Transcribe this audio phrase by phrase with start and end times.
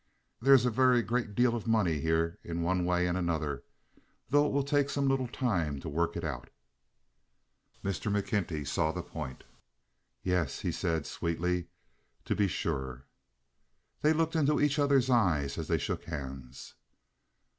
[0.41, 3.63] There is a very great deal of money here in one way and another,
[4.31, 6.49] though it will take some little time to work it out."
[7.83, 8.11] Mr.
[8.11, 9.43] McKenty saw the point.
[10.23, 11.67] "Yes," he said, sweetly,
[12.25, 13.05] "to be sure."
[14.01, 16.73] They looked into each other's eyes as they shook hands.